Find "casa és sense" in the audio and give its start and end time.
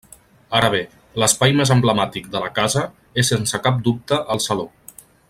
2.57-3.63